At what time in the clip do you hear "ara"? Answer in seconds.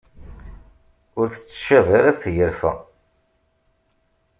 1.99-2.19